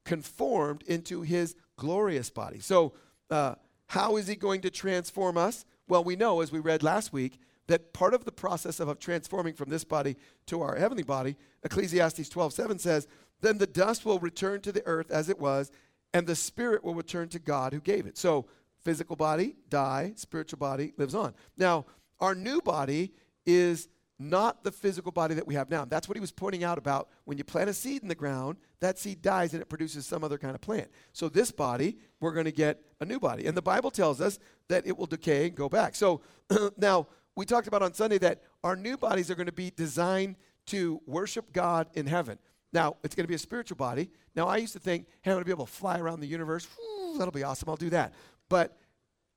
conformed 0.06 0.84
into 0.84 1.22
his 1.22 1.56
glorious 1.76 2.30
body. 2.30 2.60
So, 2.60 2.94
uh, 3.30 3.56
how 3.88 4.18
is 4.18 4.28
he 4.28 4.36
going 4.36 4.62
to 4.62 4.70
transform 4.70 5.38
us? 5.38 5.66
Well, 5.88 6.04
we 6.04 6.16
know, 6.16 6.42
as 6.42 6.52
we 6.52 6.60
read 6.60 6.84
last 6.84 7.12
week, 7.12 7.40
that 7.68 7.94
part 7.94 8.14
of 8.14 8.26
the 8.26 8.32
process 8.32 8.80
of, 8.80 8.88
of 8.88 9.00
transforming 9.00 9.54
from 9.54 9.70
this 9.70 9.84
body 9.84 10.16
to 10.48 10.62
our 10.62 10.76
heavenly 10.76 11.04
body, 11.04 11.36
Ecclesiastes 11.64 12.30
12 12.30 12.54
7 12.54 12.80
says, 12.80 13.08
Then 13.42 13.58
the 13.58 13.68
dust 13.68 14.06
will 14.06 14.20
return 14.20 14.62
to 14.62 14.72
the 14.72 14.86
earth 14.86 15.10
as 15.10 15.30
it 15.30 15.40
was, 15.40 15.72
and 16.14 16.28
the 16.28 16.36
spirit 16.36 16.84
will 16.84 16.96
return 16.96 17.30
to 17.30 17.40
God 17.40 17.74
who 17.74 17.82
gave 17.82 18.06
it. 18.06 18.18
So, 18.18 18.46
physical 18.84 19.16
body, 19.16 19.56
die, 19.70 20.14
spiritual 20.16 20.60
body 20.60 20.94
lives 20.98 21.16
on. 21.16 21.34
Now, 21.58 21.86
our 22.20 22.36
new 22.36 22.62
body 22.62 23.14
is 23.46 23.88
not 24.20 24.64
the 24.64 24.72
physical 24.72 25.12
body 25.12 25.34
that 25.36 25.48
we 25.48 25.56
have 25.56 25.70
now. 25.70 25.86
That's 25.86 26.10
what 26.10 26.18
he 26.18 26.22
was 26.22 26.32
pointing 26.32 26.64
out 26.64 26.78
about 26.78 27.08
when 27.24 27.38
you 27.38 27.46
plant 27.46 27.70
a 27.70 27.74
seed 27.74 28.02
in 28.02 28.10
the 28.10 28.16
ground, 28.16 28.58
that 28.82 29.00
seed 29.00 29.22
dies 29.22 29.54
and 29.54 29.62
it 29.62 29.70
produces 29.70 30.06
some 30.06 30.24
other 30.24 30.38
kind 30.38 30.54
of 30.54 30.62
plant. 30.62 30.90
So, 31.14 31.30
this 31.30 31.52
body, 31.52 31.98
we're 32.20 32.34
going 32.34 32.46
to 32.46 32.52
get 32.52 32.82
a 33.00 33.06
new 33.06 33.20
body. 33.20 33.46
And 33.46 33.56
the 33.56 33.62
Bible 33.62 33.92
tells 33.92 34.20
us 34.20 34.38
that 34.68 34.86
it 34.86 34.98
will 34.98 35.06
decay 35.06 35.48
and 35.48 35.56
go 35.56 35.70
back. 35.70 35.96
So, 35.96 36.22
now, 36.78 37.08
we 37.36 37.46
talked 37.46 37.68
about 37.68 37.82
on 37.82 37.94
Sunday 37.94 38.18
that 38.18 38.44
our 38.64 38.76
new 38.76 38.98
bodies 38.98 39.32
are 39.32 39.36
going 39.36 39.46
to 39.46 39.54
be 39.54 39.72
designed 39.72 40.36
to 40.68 41.02
worship 41.06 41.54
God 41.54 41.88
in 41.94 42.06
heaven. 42.06 42.38
Now, 42.74 42.98
it's 43.04 43.16
going 43.16 43.24
to 43.24 43.30
be 43.30 43.36
a 43.36 43.40
spiritual 43.40 43.78
body. 43.78 44.12
Now, 44.36 44.48
I 44.48 44.58
used 44.58 44.74
to 44.74 44.80
think, 44.80 45.08
hey, 45.22 45.32
I'm 45.32 45.36
going 45.36 45.42
to 45.42 45.46
be 45.46 45.52
able 45.52 45.66
to 45.66 45.72
fly 45.72 46.00
around 46.00 46.20
the 46.20 46.28
universe. 46.28 46.68
Whew, 46.78 47.18
that'll 47.18 47.32
be 47.32 47.44
awesome. 47.44 47.70
I'll 47.70 47.76
do 47.76 47.90
that. 47.92 48.14
But 48.50 48.78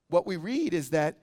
what 0.08 0.26
we 0.26 0.36
read 0.36 0.74
is 0.74 0.90
that 0.90 1.18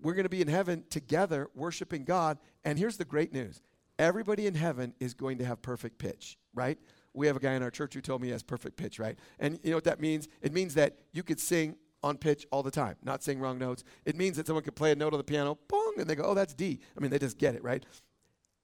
we're 0.00 0.14
going 0.14 0.24
to 0.24 0.30
be 0.30 0.40
in 0.40 0.48
heaven 0.48 0.84
together 0.90 1.48
worshiping 1.54 2.04
God. 2.04 2.38
And 2.64 2.78
here's 2.78 2.96
the 2.96 3.04
great 3.04 3.32
news 3.32 3.60
everybody 3.98 4.46
in 4.46 4.54
heaven 4.54 4.94
is 5.00 5.14
going 5.14 5.38
to 5.38 5.44
have 5.44 5.62
perfect 5.62 5.98
pitch, 5.98 6.36
right? 6.54 6.78
We 7.14 7.26
have 7.28 7.36
a 7.36 7.40
guy 7.40 7.54
in 7.54 7.62
our 7.62 7.70
church 7.70 7.94
who 7.94 8.02
told 8.02 8.20
me 8.20 8.28
he 8.28 8.32
has 8.32 8.42
perfect 8.42 8.76
pitch, 8.76 8.98
right? 8.98 9.18
And 9.38 9.58
you 9.62 9.70
know 9.70 9.76
what 9.76 9.84
that 9.84 10.00
means? 10.00 10.28
It 10.42 10.52
means 10.52 10.74
that 10.74 10.98
you 11.12 11.22
could 11.22 11.40
sing 11.40 11.76
on 12.02 12.18
pitch 12.18 12.46
all 12.50 12.62
the 12.62 12.70
time, 12.70 12.96
not 13.02 13.22
sing 13.22 13.40
wrong 13.40 13.58
notes. 13.58 13.84
It 14.04 14.16
means 14.16 14.36
that 14.36 14.46
someone 14.46 14.62
could 14.62 14.76
play 14.76 14.92
a 14.92 14.94
note 14.94 15.14
on 15.14 15.18
the 15.18 15.24
piano, 15.24 15.58
bong, 15.66 15.94
and 15.98 16.08
they 16.08 16.14
go, 16.14 16.24
oh, 16.24 16.34
that's 16.34 16.52
D. 16.52 16.78
I 16.96 17.00
mean, 17.00 17.10
they 17.10 17.18
just 17.18 17.38
get 17.38 17.54
it, 17.54 17.64
right? 17.64 17.84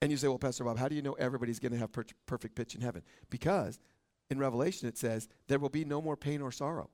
And 0.03 0.11
you 0.11 0.19
say, 0.19 0.29
well, 0.29 0.39
Pastor 0.39 0.65
Bob, 0.65 0.79
how 0.79 0.89
do 0.89 0.95
you 0.95 1.03
know 1.03 1.15
everybody's 1.15 1.59
going 1.59 1.73
to 1.73 1.79
have 1.79 1.93
per- 1.93 2.05
perfect 2.27 2.55
pitch 2.55 2.75
in 2.75 2.83
heaven? 2.83 3.03
Because 3.31 3.79
in 4.31 4.39
Revelation 4.39 4.87
it 4.87 4.99
says, 4.99 5.29
there 5.49 5.59
will 5.59 5.71
be 5.71 5.85
no 5.85 6.03
more 6.03 6.17
pain 6.17 6.43
or 6.43 6.53
sorrow 6.53 6.91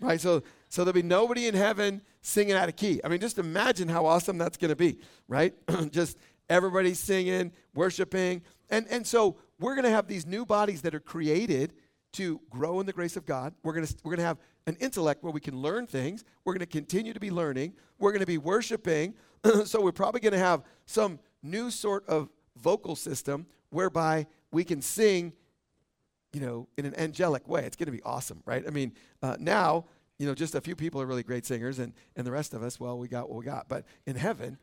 right? 0.00 0.20
So, 0.20 0.42
so 0.68 0.84
there'll 0.84 0.94
be 0.94 1.02
nobody 1.02 1.46
in 1.46 1.54
heaven 1.54 2.02
singing 2.22 2.54
out 2.54 2.68
of 2.68 2.76
key. 2.76 3.00
I 3.04 3.08
mean, 3.08 3.20
just 3.20 3.38
imagine 3.38 3.88
how 3.88 4.06
awesome 4.06 4.38
that's 4.38 4.56
going 4.56 4.70
to 4.70 4.76
be, 4.76 4.98
right? 5.28 5.54
just 5.90 6.18
everybody 6.48 6.94
singing, 6.94 7.52
worshiping. 7.74 8.42
And, 8.70 8.86
and 8.90 9.06
so 9.06 9.36
we're 9.58 9.74
going 9.74 9.84
to 9.84 9.90
have 9.90 10.08
these 10.08 10.26
new 10.26 10.44
bodies 10.44 10.82
that 10.82 10.94
are 10.94 11.00
created 11.00 11.74
to 12.14 12.40
grow 12.50 12.80
in 12.80 12.86
the 12.86 12.92
grace 12.92 13.16
of 13.16 13.26
God. 13.26 13.54
We're 13.62 13.72
going 13.72 13.86
we're 14.04 14.16
to 14.16 14.22
have 14.22 14.38
an 14.66 14.76
intellect 14.80 15.22
where 15.22 15.32
we 15.32 15.40
can 15.40 15.56
learn 15.56 15.86
things. 15.86 16.24
We're 16.44 16.54
going 16.54 16.60
to 16.60 16.66
continue 16.66 17.12
to 17.12 17.20
be 17.20 17.30
learning. 17.30 17.74
We're 17.98 18.12
going 18.12 18.20
to 18.20 18.26
be 18.26 18.38
worshiping. 18.38 19.14
so 19.64 19.80
we're 19.80 19.92
probably 19.92 20.20
going 20.20 20.32
to 20.32 20.38
have 20.38 20.62
some 20.86 21.18
new 21.42 21.70
sort 21.70 22.06
of 22.08 22.30
vocal 22.56 22.96
system 22.96 23.46
whereby 23.70 24.26
we 24.50 24.64
can 24.64 24.80
sing 24.80 25.32
you 26.34 26.40
know, 26.40 26.68
in 26.76 26.84
an 26.84 26.94
angelic 26.98 27.48
way. 27.48 27.64
It's 27.64 27.76
going 27.76 27.86
to 27.86 27.92
be 27.92 28.02
awesome, 28.02 28.42
right? 28.44 28.64
I 28.66 28.70
mean, 28.70 28.92
uh, 29.22 29.36
now, 29.38 29.86
you 30.18 30.26
know, 30.26 30.34
just 30.34 30.54
a 30.54 30.60
few 30.60 30.76
people 30.76 31.00
are 31.00 31.06
really 31.06 31.22
great 31.22 31.46
singers, 31.46 31.78
and, 31.78 31.92
and 32.16 32.26
the 32.26 32.32
rest 32.32 32.54
of 32.54 32.62
us, 32.62 32.78
well, 32.78 32.98
we 32.98 33.08
got 33.08 33.28
what 33.28 33.38
we 33.38 33.44
got. 33.44 33.68
But 33.68 33.84
in 34.06 34.16
heaven, 34.16 34.58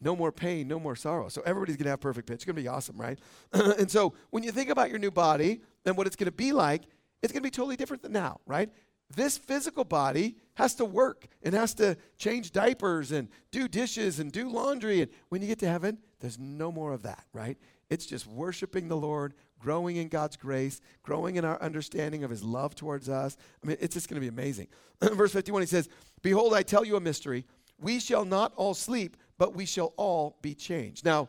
no 0.00 0.14
more 0.14 0.30
pain, 0.30 0.68
no 0.68 0.78
more 0.78 0.94
sorrow. 0.94 1.28
So 1.28 1.42
everybody's 1.44 1.76
going 1.76 1.84
to 1.84 1.90
have 1.90 2.00
perfect 2.00 2.28
pitch. 2.28 2.36
It's 2.36 2.44
going 2.44 2.56
to 2.56 2.62
be 2.62 2.68
awesome, 2.68 3.00
right? 3.00 3.18
and 3.52 3.90
so 3.90 4.14
when 4.30 4.42
you 4.42 4.52
think 4.52 4.70
about 4.70 4.90
your 4.90 4.98
new 4.98 5.10
body 5.10 5.62
and 5.84 5.96
what 5.96 6.06
it's 6.06 6.16
going 6.16 6.26
to 6.26 6.32
be 6.32 6.52
like, 6.52 6.82
it's 7.22 7.32
going 7.32 7.42
to 7.42 7.46
be 7.46 7.50
totally 7.50 7.76
different 7.76 8.02
than 8.02 8.12
now, 8.12 8.40
right? 8.46 8.70
this 9.14 9.38
physical 9.38 9.84
body 9.84 10.36
has 10.54 10.74
to 10.74 10.84
work 10.84 11.26
and 11.42 11.54
has 11.54 11.74
to 11.74 11.96
change 12.18 12.50
diapers 12.50 13.12
and 13.12 13.28
do 13.50 13.68
dishes 13.68 14.18
and 14.18 14.32
do 14.32 14.48
laundry. 14.48 15.00
And 15.02 15.10
when 15.28 15.42
you 15.42 15.48
get 15.48 15.58
to 15.60 15.68
heaven, 15.68 15.98
there's 16.20 16.38
no 16.38 16.72
more 16.72 16.92
of 16.92 17.02
that, 17.02 17.24
right? 17.32 17.56
It's 17.88 18.06
just 18.06 18.26
worshiping 18.26 18.88
the 18.88 18.96
Lord, 18.96 19.34
growing 19.58 19.96
in 19.96 20.08
God's 20.08 20.36
grace, 20.36 20.80
growing 21.02 21.36
in 21.36 21.44
our 21.44 21.60
understanding 21.62 22.24
of 22.24 22.30
his 22.30 22.42
love 22.42 22.74
towards 22.74 23.08
us. 23.08 23.36
I 23.62 23.66
mean, 23.66 23.76
it's 23.80 23.94
just 23.94 24.08
going 24.08 24.16
to 24.16 24.20
be 24.20 24.28
amazing. 24.28 24.68
Verse 25.00 25.32
51, 25.32 25.62
he 25.62 25.66
says, 25.66 25.88
Behold, 26.22 26.54
I 26.54 26.62
tell 26.62 26.84
you 26.84 26.96
a 26.96 27.00
mystery. 27.00 27.44
We 27.78 28.00
shall 28.00 28.24
not 28.24 28.52
all 28.56 28.74
sleep, 28.74 29.16
but 29.38 29.54
we 29.54 29.66
shall 29.66 29.92
all 29.96 30.38
be 30.42 30.54
changed. 30.54 31.04
Now, 31.04 31.28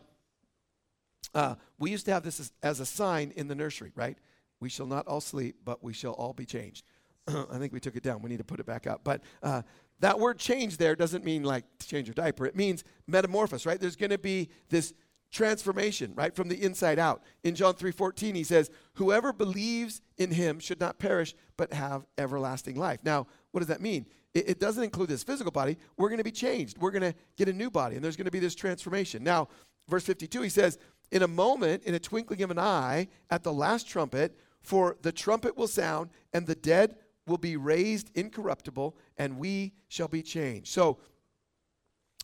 uh, 1.34 1.54
we 1.78 1.90
used 1.90 2.06
to 2.06 2.12
have 2.12 2.22
this 2.22 2.40
as, 2.40 2.52
as 2.62 2.80
a 2.80 2.86
sign 2.86 3.32
in 3.36 3.48
the 3.48 3.54
nursery, 3.54 3.92
right? 3.94 4.16
We 4.60 4.68
shall 4.68 4.86
not 4.86 5.06
all 5.06 5.20
sleep, 5.20 5.56
but 5.64 5.84
we 5.84 5.92
shall 5.92 6.12
all 6.12 6.32
be 6.32 6.46
changed. 6.46 6.84
I 7.28 7.58
think 7.58 7.72
we 7.72 7.80
took 7.80 7.96
it 7.96 8.02
down. 8.02 8.22
We 8.22 8.30
need 8.30 8.38
to 8.38 8.44
put 8.44 8.60
it 8.60 8.66
back 8.66 8.86
up. 8.86 9.02
But 9.04 9.22
uh, 9.42 9.62
that 10.00 10.18
word 10.18 10.38
change 10.38 10.76
there 10.76 10.96
doesn't 10.96 11.24
mean 11.24 11.44
like 11.44 11.64
to 11.78 11.88
change 11.88 12.06
your 12.08 12.14
diaper. 12.14 12.46
It 12.46 12.56
means 12.56 12.84
metamorphosis, 13.06 13.66
right? 13.66 13.80
There's 13.80 13.96
going 13.96 14.10
to 14.10 14.18
be 14.18 14.48
this 14.68 14.94
transformation, 15.30 16.12
right, 16.14 16.34
from 16.34 16.48
the 16.48 16.62
inside 16.62 16.98
out. 16.98 17.22
In 17.44 17.54
John 17.54 17.74
3:14 17.74 18.34
he 18.34 18.44
says, 18.44 18.70
"Whoever 18.94 19.32
believes 19.32 20.00
in 20.16 20.30
him 20.30 20.58
should 20.58 20.80
not 20.80 20.98
perish 20.98 21.34
but 21.56 21.72
have 21.72 22.06
everlasting 22.16 22.76
life." 22.76 23.00
Now, 23.02 23.26
what 23.50 23.60
does 23.60 23.68
that 23.68 23.80
mean? 23.80 24.06
It, 24.34 24.50
it 24.50 24.60
doesn't 24.60 24.82
include 24.82 25.08
this 25.08 25.22
physical 25.22 25.52
body. 25.52 25.76
We're 25.96 26.08
going 26.08 26.18
to 26.18 26.24
be 26.24 26.32
changed. 26.32 26.78
We're 26.78 26.90
going 26.90 27.12
to 27.12 27.18
get 27.36 27.48
a 27.48 27.52
new 27.52 27.70
body 27.70 27.96
and 27.96 28.04
there's 28.04 28.16
going 28.16 28.26
to 28.26 28.30
be 28.30 28.38
this 28.38 28.54
transformation. 28.54 29.22
Now, 29.22 29.48
verse 29.88 30.04
52 30.04 30.42
he 30.42 30.48
says, 30.48 30.78
"In 31.10 31.22
a 31.22 31.28
moment, 31.28 31.84
in 31.84 31.94
a 31.94 31.98
twinkling 31.98 32.42
of 32.42 32.50
an 32.50 32.58
eye, 32.58 33.08
at 33.30 33.42
the 33.42 33.52
last 33.52 33.88
trumpet, 33.88 34.38
for 34.60 34.96
the 35.02 35.12
trumpet 35.12 35.56
will 35.56 35.68
sound 35.68 36.10
and 36.32 36.46
the 36.46 36.54
dead 36.54 36.96
will 37.26 37.38
be 37.38 37.56
raised 37.56 38.10
incorruptible, 38.14 38.96
and 39.18 39.38
we 39.38 39.74
shall 39.88 40.08
be 40.08 40.22
changed. 40.22 40.68
So, 40.68 40.98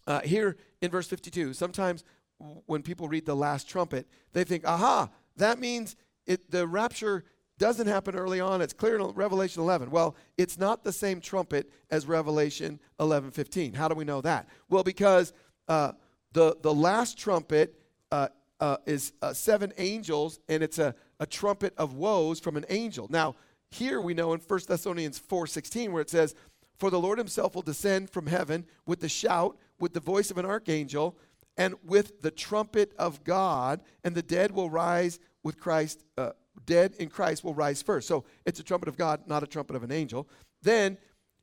uh, 0.06 0.20
here 0.20 0.56
in 0.80 0.90
verse 0.90 1.06
52, 1.06 1.52
sometimes 1.52 2.04
when 2.38 2.82
people 2.82 3.08
read 3.08 3.26
the 3.26 3.36
last 3.36 3.68
trumpet, 3.68 4.06
they 4.32 4.44
think, 4.44 4.66
aha, 4.66 5.08
that 5.36 5.58
means 5.58 5.96
it, 6.26 6.50
the 6.50 6.66
rapture 6.66 7.24
doesn't 7.58 7.86
happen 7.86 8.14
early 8.16 8.40
on. 8.40 8.60
It's 8.60 8.72
clear 8.72 8.96
in 8.96 9.02
Revelation 9.02 9.62
11. 9.62 9.90
Well, 9.90 10.16
it's 10.36 10.58
not 10.58 10.82
the 10.82 10.92
same 10.92 11.20
trumpet 11.20 11.70
as 11.90 12.06
Revelation 12.06 12.80
11 12.98 13.30
15. 13.30 13.74
How 13.74 13.88
do 13.88 13.94
we 13.94 14.04
know 14.04 14.20
that? 14.20 14.48
Well, 14.68 14.82
because 14.82 15.32
uh, 15.68 15.92
the, 16.32 16.56
the 16.62 16.74
last 16.74 17.16
trumpet 17.16 17.80
uh, 18.10 18.28
uh, 18.60 18.76
is 18.86 19.12
uh, 19.22 19.32
seven 19.32 19.72
angels, 19.78 20.40
and 20.48 20.62
it's 20.62 20.78
a, 20.78 20.94
a 21.20 21.26
trumpet 21.26 21.74
of 21.76 21.94
woes 21.94 22.40
from 22.40 22.56
an 22.56 22.64
angel. 22.68 23.06
Now, 23.10 23.36
here 23.70 24.00
we 24.00 24.14
know 24.14 24.32
in 24.32 24.40
1 24.40 24.60
Thessalonians 24.68 25.20
4:16 25.20 25.90
where 25.90 26.02
it 26.02 26.10
says, 26.10 26.34
"For 26.78 26.90
the 26.90 27.00
Lord 27.00 27.18
himself 27.18 27.54
will 27.54 27.62
descend 27.62 28.10
from 28.10 28.26
heaven 28.26 28.66
with 28.86 29.00
the 29.00 29.08
shout, 29.08 29.56
with 29.80 29.94
the 29.94 30.00
voice 30.00 30.30
of 30.30 30.38
an 30.38 30.46
archangel, 30.46 31.16
and 31.56 31.75
with 31.84 32.20
the 32.23 32.30
trumpet 32.30 32.92
of 32.99 33.25
God, 33.25 33.80
and 34.02 34.14
the 34.14 34.23
dead 34.23 34.52
will 34.52 34.70
rise 34.70 35.18
with 35.42 35.58
Christ 35.58 36.04
uh, 36.18 36.30
dead 36.66 36.94
in 36.99 37.08
Christ 37.08 37.44
will 37.44 37.54
rise 37.54 37.82
first. 37.82 38.08
So, 38.08 38.25
it's 38.44 38.61
a 38.61 38.62
trumpet 38.62 38.88
of 38.88 38.96
God, 38.96 39.23
not 39.26 39.42
a 39.42 39.46
trumpet 39.46 39.76
of 39.76 39.82
an 39.82 39.92
angel. 39.92 40.28
Then 40.62 40.99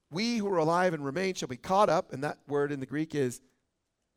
we 0.09 0.37
who 0.37 0.47
are 0.51 0.57
alive 0.57 0.93
and 0.93 1.03
remain 1.05 1.33
shall 1.33 1.47
be 1.47 1.57
caught 1.57 1.89
up, 1.89 2.13
and 2.13 2.23
that 2.23 2.39
word 2.47 2.71
in 2.71 2.79
the 2.79 2.85
Greek 2.85 3.15
is 3.15 3.41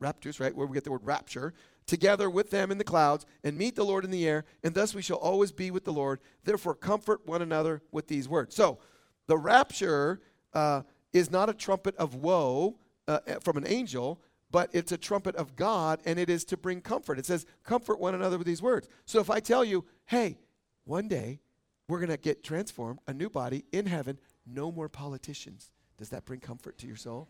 raptus, 0.01 0.39
right? 0.39 0.55
Where 0.55 0.67
we 0.67 0.73
get 0.73 0.83
the 0.83 0.91
word 0.91 1.05
rapture 1.05 1.53
together 1.85 2.29
with 2.29 2.49
them 2.49 2.71
in 2.71 2.77
the 2.77 2.83
clouds 2.83 3.25
and 3.43 3.57
meet 3.57 3.75
the 3.75 3.85
Lord 3.85 4.03
in 4.03 4.11
the 4.11 4.27
air, 4.27 4.45
and 4.63 4.73
thus 4.73 4.93
we 4.93 5.01
shall 5.01 5.17
always 5.17 5.51
be 5.51 5.71
with 5.71 5.85
the 5.85 5.93
Lord. 5.93 6.19
Therefore, 6.43 6.75
comfort 6.75 7.25
one 7.25 7.41
another 7.41 7.81
with 7.91 8.07
these 8.07 8.27
words. 8.27 8.55
So, 8.55 8.79
the 9.27 9.37
rapture 9.37 10.21
uh, 10.53 10.83
is 11.13 11.31
not 11.31 11.49
a 11.49 11.53
trumpet 11.53 11.95
of 11.97 12.15
woe 12.15 12.77
uh, 13.07 13.19
from 13.41 13.57
an 13.57 13.67
angel, 13.67 14.19
but 14.51 14.69
it's 14.73 14.91
a 14.91 14.97
trumpet 14.97 15.35
of 15.35 15.55
God, 15.55 15.99
and 16.05 16.19
it 16.19 16.29
is 16.29 16.45
to 16.45 16.57
bring 16.57 16.81
comfort. 16.81 17.19
It 17.19 17.25
says, 17.25 17.45
comfort 17.63 17.99
one 17.99 18.15
another 18.15 18.37
with 18.37 18.47
these 18.47 18.61
words. 18.61 18.87
So, 19.05 19.19
if 19.19 19.29
I 19.29 19.39
tell 19.39 19.63
you, 19.63 19.85
hey, 20.05 20.37
one 20.85 21.07
day 21.07 21.39
we're 21.87 21.99
going 21.99 22.09
to 22.09 22.17
get 22.17 22.43
transformed, 22.43 22.99
a 23.07 23.13
new 23.13 23.29
body 23.29 23.65
in 23.71 23.85
heaven, 23.85 24.17
no 24.45 24.71
more 24.71 24.89
politicians, 24.89 25.71
does 25.97 26.09
that 26.09 26.25
bring 26.25 26.39
comfort 26.39 26.77
to 26.79 26.87
your 26.87 26.95
soul? 26.95 27.27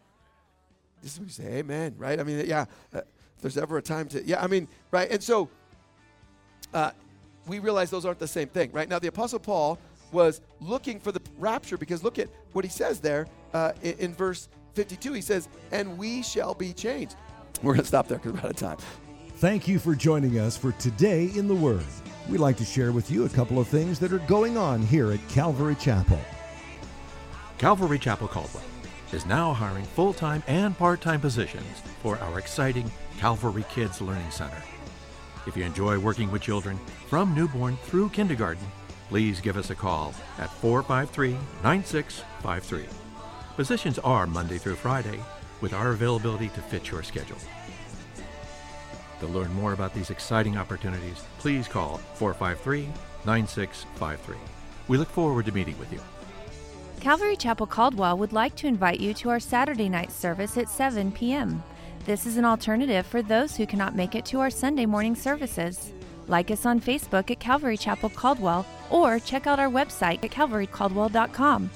This 1.01 1.13
is 1.13 1.19
what 1.19 1.27
you 1.27 1.33
say, 1.33 1.57
amen, 1.57 1.95
right? 1.97 2.19
I 2.19 2.23
mean, 2.23 2.45
yeah. 2.47 2.65
Uh, 2.93 3.01
if 3.35 3.41
there's 3.41 3.57
ever 3.57 3.77
a 3.77 3.81
time 3.81 4.07
to, 4.09 4.23
yeah, 4.25 4.41
I 4.41 4.47
mean, 4.47 4.67
right? 4.91 5.09
And 5.11 5.21
so 5.21 5.49
uh, 6.73 6.91
we 7.47 7.59
realize 7.59 7.89
those 7.89 8.05
aren't 8.05 8.19
the 8.19 8.27
same 8.27 8.47
thing, 8.47 8.71
right? 8.71 8.87
Now, 8.87 8.99
the 8.99 9.07
Apostle 9.07 9.39
Paul 9.39 9.77
was 10.11 10.41
looking 10.61 10.99
for 10.99 11.11
the 11.11 11.21
rapture 11.37 11.77
because 11.77 12.03
look 12.03 12.17
at 12.17 12.29
what 12.53 12.63
he 12.63 12.71
says 12.71 12.99
there 12.99 13.27
uh, 13.53 13.73
in, 13.81 13.93
in 13.97 14.13
verse 14.13 14.47
52. 14.75 15.13
He 15.13 15.21
says, 15.21 15.49
And 15.71 15.97
we 15.97 16.21
shall 16.21 16.53
be 16.53 16.73
changed. 16.73 17.15
We're 17.63 17.73
going 17.73 17.83
to 17.83 17.87
stop 17.87 18.07
there 18.07 18.17
because 18.17 18.33
we're 18.33 18.39
out 18.39 18.51
of 18.51 18.57
time. 18.57 18.77
Thank 19.37 19.67
you 19.67 19.79
for 19.79 19.95
joining 19.95 20.39
us 20.39 20.55
for 20.55 20.71
Today 20.73 21.31
in 21.35 21.47
the 21.47 21.55
Word. 21.55 21.83
We'd 22.29 22.39
like 22.39 22.57
to 22.57 22.65
share 22.65 22.91
with 22.91 23.11
you 23.11 23.25
a 23.25 23.29
couple 23.29 23.59
of 23.59 23.67
things 23.67 23.99
that 23.99 24.13
are 24.13 24.19
going 24.19 24.57
on 24.57 24.81
here 24.81 25.11
at 25.11 25.27
Calvary 25.29 25.75
Chapel. 25.75 26.19
Calvary 27.57 27.99
Chapel 27.99 28.27
Caldwell 28.27 28.63
is 29.13 29.25
now 29.25 29.53
hiring 29.53 29.85
full 29.85 30.13
time 30.13 30.43
and 30.47 30.77
part 30.77 31.01
time 31.01 31.21
positions 31.21 31.81
for 32.01 32.17
our 32.19 32.39
exciting 32.39 32.91
Calvary 33.17 33.65
Kids 33.69 34.01
Learning 34.01 34.31
Center. 34.31 34.61
If 35.47 35.55
you 35.55 35.63
enjoy 35.63 35.99
working 35.99 36.31
with 36.31 36.41
children 36.41 36.79
from 37.07 37.35
newborn 37.35 37.77
through 37.83 38.09
kindergarten, 38.09 38.65
please 39.09 39.39
give 39.39 39.57
us 39.57 39.69
a 39.69 39.75
call 39.75 40.13
at 40.39 40.51
453 40.55 41.37
9653. 41.63 43.04
Positions 43.55 43.99
are 43.99 44.27
Monday 44.27 44.57
through 44.57 44.75
Friday 44.75 45.17
with 45.61 45.73
our 45.73 45.91
availability 45.91 46.49
to 46.49 46.61
fit 46.61 46.91
your 46.91 47.03
schedule. 47.03 47.37
To 49.21 49.27
learn 49.27 49.53
more 49.53 49.71
about 49.71 49.93
these 49.93 50.09
exciting 50.09 50.57
opportunities, 50.57 51.23
please 51.37 51.65
call 51.65 51.97
453 52.15 52.89
9653. 53.25 54.35
We 54.89 54.97
look 54.97 55.07
forward 55.07 55.45
to 55.45 55.53
meeting 55.53 55.79
with 55.79 55.93
you. 55.93 56.01
Calvary 56.99 57.37
Chapel 57.37 57.65
Caldwell 57.65 58.17
would 58.17 58.33
like 58.33 58.55
to 58.57 58.67
invite 58.67 58.99
you 58.99 59.13
to 59.13 59.29
our 59.29 59.39
Saturday 59.39 59.87
night 59.87 60.11
service 60.11 60.57
at 60.57 60.69
7 60.69 61.13
p.m. 61.13 61.63
This 62.05 62.25
is 62.25 62.35
an 62.35 62.43
alternative 62.43 63.05
for 63.05 63.21
those 63.21 63.55
who 63.55 63.65
cannot 63.65 63.95
make 63.95 64.15
it 64.15 64.25
to 64.25 64.41
our 64.41 64.49
Sunday 64.49 64.85
morning 64.85 65.15
services. 65.15 65.93
Like 66.27 66.51
us 66.51 66.65
on 66.65 66.81
Facebook 66.81 67.31
at 67.31 67.39
Calvary 67.39 67.77
Chapel 67.77 68.09
Caldwell 68.09 68.65
or 68.89 69.17
check 69.19 69.47
out 69.47 69.59
our 69.59 69.69
website 69.69 70.23
at 70.25 70.31
calvarycaldwell.com. 70.31 71.69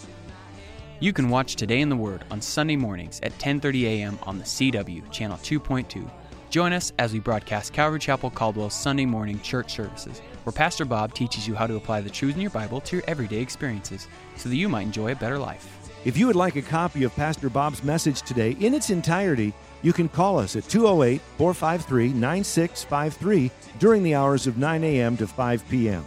You 1.01 1.13
can 1.13 1.29
watch 1.29 1.55
Today 1.55 1.79
in 1.79 1.87
the 1.87 1.95
Word 1.95 2.25
on 2.29 2.41
Sunday 2.41 2.75
mornings 2.75 3.21
at 3.23 3.31
10:30 3.39 3.83
a.m. 3.85 4.19
on 4.23 4.37
the 4.37 4.43
CW 4.43 5.09
channel 5.13 5.37
2.2. 5.37 6.11
Join 6.49 6.73
us 6.73 6.91
as 6.99 7.13
we 7.13 7.19
broadcast 7.19 7.71
Calvary 7.71 7.99
Chapel 7.99 8.29
Caldwell's 8.29 8.73
Sunday 8.73 9.05
morning 9.05 9.39
church 9.39 9.71
services, 9.71 10.19
where 10.43 10.51
Pastor 10.51 10.83
Bob 10.83 11.13
teaches 11.13 11.47
you 11.47 11.55
how 11.55 11.67
to 11.67 11.77
apply 11.77 12.01
the 12.01 12.09
truths 12.09 12.35
in 12.35 12.41
your 12.41 12.51
Bible 12.51 12.81
to 12.81 12.97
your 12.97 13.05
everyday 13.07 13.37
experiences 13.37 14.09
so 14.35 14.49
that 14.49 14.57
you 14.57 14.67
might 14.67 14.81
enjoy 14.81 15.13
a 15.13 15.15
better 15.15 15.39
life. 15.39 15.89
If 16.03 16.17
you 16.17 16.27
would 16.27 16.35
like 16.35 16.57
a 16.57 16.61
copy 16.61 17.05
of 17.05 17.15
Pastor 17.15 17.49
Bob's 17.49 17.81
message 17.81 18.21
today 18.23 18.57
in 18.59 18.73
its 18.73 18.89
entirety, 18.89 19.53
you 19.83 19.93
can 19.93 20.09
call 20.09 20.37
us 20.37 20.57
at 20.57 20.67
208 20.67 21.21
453 21.37 22.09
9653 22.09 23.51
during 23.79 24.03
the 24.03 24.15
hours 24.15 24.47
of 24.47 24.57
9 24.57 24.83
a.m. 24.83 25.15
to 25.15 25.27
5 25.27 25.69
p.m. 25.69 26.05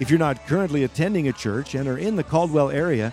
If 0.00 0.10
you're 0.10 0.18
not 0.18 0.44
currently 0.48 0.82
attending 0.82 1.28
a 1.28 1.32
church 1.32 1.76
and 1.76 1.86
are 1.86 1.98
in 1.98 2.16
the 2.16 2.24
Caldwell 2.24 2.70
area, 2.70 3.12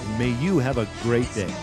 may 0.17 0.29
you 0.29 0.59
have 0.59 0.77
a 0.77 0.87
great 1.03 1.33
day. 1.33 1.53